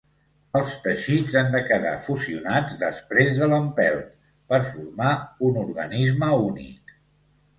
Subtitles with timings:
[0.59, 4.09] Els teixits han de quedar fusionats després de l'empelt
[4.53, 5.11] per formar
[5.51, 6.97] un organisme únic.